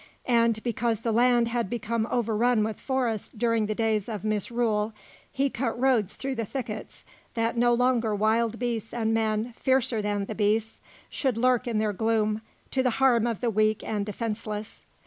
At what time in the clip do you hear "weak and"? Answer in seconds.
13.51-14.07